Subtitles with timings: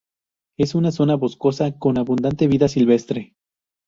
[0.57, 3.35] Es una zona boscosa con abundante vida silvestre.